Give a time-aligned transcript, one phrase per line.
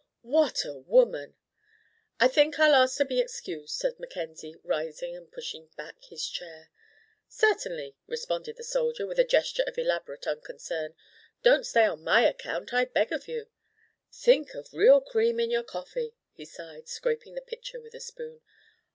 [0.23, 1.35] What a woman!"
[2.19, 6.71] "I think I'll ask to be excused," said Mackenzie, rising and pushing back his chair.
[7.27, 10.95] "Certainly," responded the soldier, with a gesture of elaborate unconcern.
[11.43, 13.49] "Don't stay on my account, I beg of you.
[14.11, 18.41] Think of real cream in your coffee!" he sighed, scraping the pitcher with a spoon.